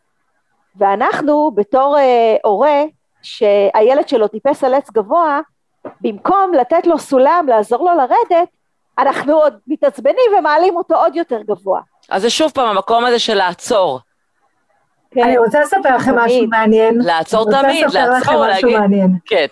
[0.76, 2.84] ואנחנו בתור אה, הורה,
[3.22, 5.40] שהילד שלו טיפס על עץ גבוה,
[6.02, 8.50] במקום לתת לו סולם, לעזור לו לרדת,
[8.98, 11.82] אנחנו עוד מתעצבנים ומעלים אותו עוד יותר גבוה.
[12.10, 14.00] אז זה שוב פעם המקום הזה של לעצור.
[15.12, 16.50] כן, אני רוצה לספר לכם משהו תמיד.
[16.50, 16.98] מעניין.
[17.02, 18.78] לעצור תמיד, לעצור, משהו להגיד.
[18.80, 19.18] מעניין.
[19.26, 19.46] כן.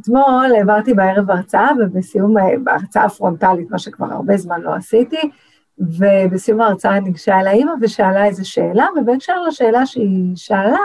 [0.00, 5.30] אתמול העברתי בערב הרצאה, ובסיום, בהרצאה פרונטלית, מה שכבר הרבה זמן לא עשיתי,
[5.80, 10.78] ובסיום ההרצאה ניגשה אל האימא ושאלה איזו שאלה, ובהקשר לשאלה שהיא שאלה,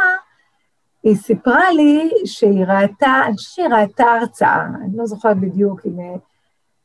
[1.03, 5.99] היא סיפרה לי שהיא ראתה, אני חושבת שהיא ראתה הרצאה, אני לא זוכרת בדיוק, עם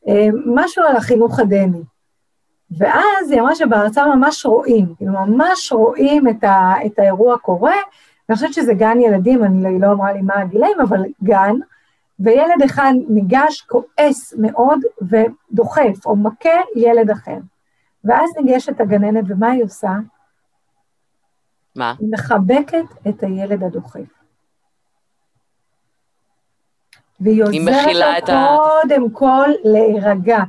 [0.07, 1.81] אה, משהו על החינוך הדני.
[2.77, 7.75] ואז היא אמרה שבהרצאה ממש רואים, כאילו ממש רואים את, ה, את האירוע קורה,
[8.29, 11.55] ואני חושבת שזה גן ילדים, אני, לא- לא אמרה לי מה הגילאים, אבל גן,
[12.19, 17.37] וילד אחד ניגש, כועס מאוד, ודוחף, או מכה ילד אחר.
[18.03, 19.91] ואז ניגשת הגננת, ומה היא עושה?
[21.75, 21.93] מה?
[21.99, 23.99] היא מחבקת את הילד הדוחף.
[27.19, 30.39] והיא היא עוזרת לו את ה- קודם כל להירגע.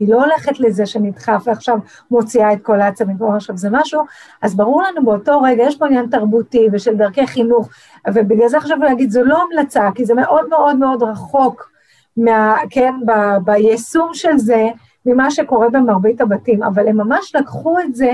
[0.00, 1.78] היא לא הולכת לזה שנדחף ועכשיו
[2.10, 4.02] מוציאה את כל העצבים, כלומר עכשיו זה משהו,
[4.42, 7.68] אז ברור לנו באותו רגע, יש פה עניין תרבותי ושל דרכי חינוך,
[8.14, 11.70] ובגלל זה חשבנו להגיד, זו לא המלצה, כי זה מאוד מאוד מאוד רחוק
[12.16, 13.12] מה, כן, ב,
[13.44, 14.66] ביישום של זה,
[15.06, 18.12] ממה שקורה במרבית הבתים, אבל הם ממש לקחו את זה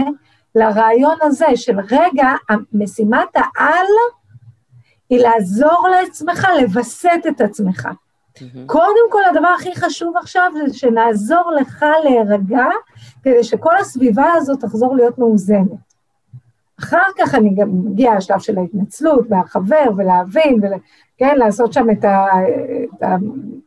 [0.54, 2.28] לרעיון הזה של רגע,
[2.72, 3.86] משימת העל
[5.10, 7.88] היא לעזור לעצמך לווסת את עצמך.
[8.40, 8.66] מהמם.
[8.66, 12.66] קודם כל, הדבר הכי חשוב עכשיו זה שנעזור לך להירגע,
[13.22, 15.92] כדי שכל הסביבה הזאת תחזור להיות מאוזנת.
[16.80, 22.26] אחר כך אני גם מגיעה לשלב של ההתנצלות מהחבר, ולהבין, וכן, לעשות שם את, ה,
[22.94, 23.16] את, ה,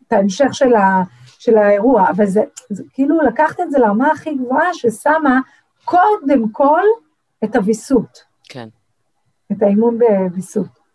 [0.07, 1.03] את ההמשך של, ה,
[1.45, 5.39] של האירוע, אבל זה, זה כאילו לקחת את זה לרמה הכי גבוהה, ששמה
[5.85, 6.81] קודם כל
[7.43, 8.67] את הוויסות, כן.
[9.51, 10.85] את האימון בוויסות.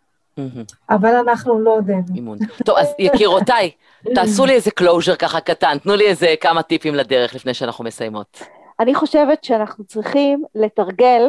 [0.89, 2.03] אבל אנחנו לא יודעים.
[2.15, 2.37] אימון.
[2.65, 3.71] טוב, אז יקירותיי,
[4.15, 8.41] תעשו לי איזה closure ככה קטן, תנו לי איזה כמה טיפים לדרך לפני שאנחנו מסיימות.
[8.79, 11.21] אני חושבת שאנחנו צריכים לתרגל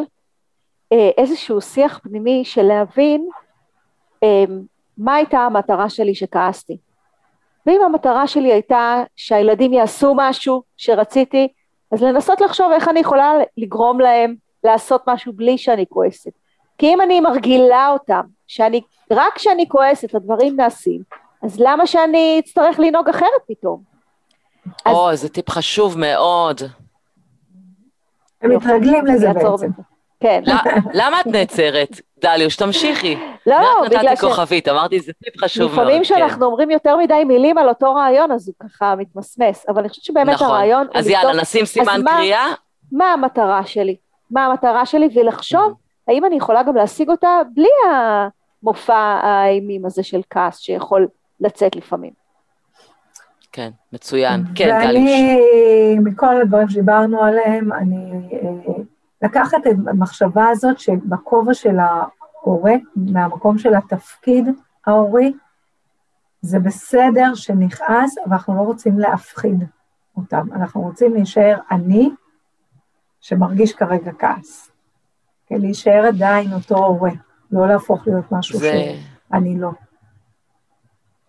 [0.91, 3.29] אה, איזשהו שיח פנימי של להבין
[4.23, 4.43] אה,
[4.97, 6.77] מה הייתה המטרה שלי שכעסתי.
[7.65, 11.47] ואם המטרה שלי הייתה שהילדים יעשו משהו שרציתי,
[11.91, 16.31] אז לנסות לחשוב איך אני יכולה לגרום להם לעשות משהו בלי שאני כועסת.
[16.77, 21.01] כי אם אני מרגילה אותם, שאני, רק כשאני כועסת הדברים נעשים,
[21.43, 23.81] אז למה שאני אצטרך לנהוג אחרת פתאום?
[24.85, 26.61] אז- או, זה טיפ חשוב מאוד.
[28.41, 29.67] הם מתרגלים לזה בעצם.
[30.19, 30.43] כן.
[30.93, 32.01] למה את נעצרת?
[32.23, 33.15] דליוש, תמשיכי.
[33.47, 34.19] לא, לא, רק בגלל נתתי ש...
[34.19, 35.79] כוכבית, אמרתי, זה טיפ חשוב מאוד.
[35.79, 36.03] לפעמים כן.
[36.03, 40.03] כשאנחנו אומרים יותר מדי מילים על אותו רעיון, אז הוא ככה מתמסמס, אבל אני חושבת
[40.03, 40.47] שבאמת נכון.
[40.47, 42.45] הרעיון הוא אז יאללה, נשים סימן מה- קריאה.
[42.91, 43.95] מה המטרה שלי,
[44.31, 45.73] מה המטרה שלי, ולחשוב
[46.07, 47.69] האם אני יכולה גם להשיג אותה בלי
[48.63, 51.07] המופע האימים הזה של כעס שיכול
[51.39, 52.11] לצאת לפעמים.
[53.51, 54.43] כן, מצוין.
[54.55, 55.09] כן, דליוש.
[55.11, 58.73] ואני, מכל הדברים שדיברנו עליהם, אני אה,
[59.23, 64.47] לקחת את המחשבה הזאת שבכובע של ההורה, מהמקום של התפקיד
[64.85, 65.33] ההורי,
[66.41, 69.63] זה בסדר שנכעס, אבל אנחנו לא רוצים להפחיד
[70.17, 70.47] אותם.
[70.53, 72.09] אנחנו רוצים להישאר אני,
[73.21, 74.71] שמרגיש כרגע כעס.
[75.47, 77.11] כן, להישאר עדיין אותו הורה,
[77.51, 78.95] לא להפוך להיות משהו זה...
[79.29, 79.69] שאני לא.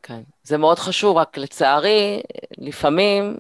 [0.03, 2.23] כן, זה מאוד חשוב, רק לצערי,
[2.59, 3.37] לפעמים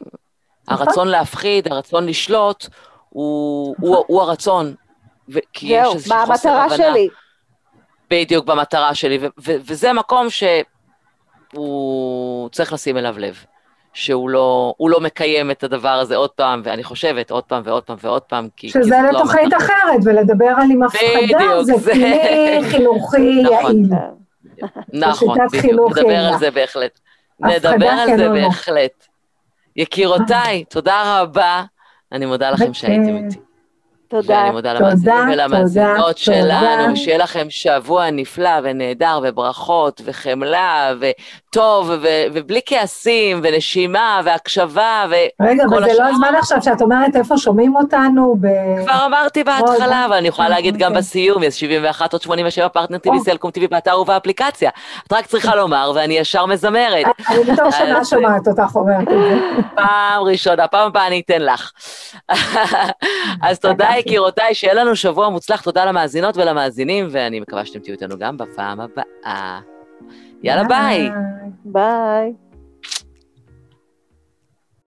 [0.68, 0.86] נכון.
[0.86, 2.66] הרצון להפחיד, הרצון לשלוט,
[3.14, 4.74] הוא, הוא, הוא הרצון.
[5.28, 7.08] ו- כי יש זהו, איזושהי מה חוסר המטרה הבנה שלי?
[8.10, 10.64] בדיוק במטרה שלי, ו- ו- וזה מקום שהוא
[12.50, 13.44] צריך לשים אליו לב,
[13.92, 17.96] שהוא לא, לא מקיים את הדבר הזה עוד פעם, ואני חושבת עוד פעם ועוד פעם
[18.00, 19.58] ועוד פעם, כי, כי שזה זאת לא לתוכנית המטרה.
[19.58, 23.84] אחרת, ולדבר על עם הפחדה זה זה- כלי חינוכי נכון.
[23.84, 23.86] יעיל.
[24.92, 26.16] נכון, בדיוק, נדבר.
[26.32, 27.00] על זה בהחלט.
[27.40, 28.32] נדבר על זה לא.
[28.32, 29.06] בהחלט.
[29.76, 31.62] יקירותיי, תודה רבה.
[32.12, 32.74] אני מודה לכם.
[32.74, 33.38] שהייתם איתי.
[34.08, 34.34] תודה.
[34.34, 36.18] ואני מודה למאזינים ולמאזינות.
[36.18, 40.94] שלנו, שיהיה לכם שבוע נפלא ונהדר וברכות וחמלה
[41.54, 41.98] טוב, ו-
[42.32, 46.04] ובלי כעסים, ונשימה, והקשבה, וכל רגע, אבל זה השאר.
[46.04, 48.46] לא הזמן עכשיו שאת אומרת איפה שומעים אותנו, ב...
[48.84, 50.04] כבר אמרתי בהתחלה, מאוד.
[50.06, 50.98] אבל אני יכולה להגיד גם אוקיי.
[51.02, 53.24] בסיום, יש 71 עוד 87 פרטנר TV, או.
[53.24, 54.70] סלקום TV באתר ובאפליקציה.
[55.06, 57.06] את רק צריכה לומר, ואני ישר מזמרת.
[57.28, 59.38] אני בתור שנה אז- שומעת אותך אומרת את זה.
[59.76, 61.70] פעם ראשונה, פעם הבאה אני אתן לך.
[63.42, 63.88] אז תודה.
[63.98, 68.78] יקירותיי, שיהיה לנו שבוע מוצלח, תודה למאזינות ולמאזינים, ואני מקווה שאתם תהיו איתנו גם בפעם
[68.80, 69.73] הבאה.
[70.44, 71.08] Yalla, bye.
[71.08, 72.34] Bye.
[72.34, 72.36] bye.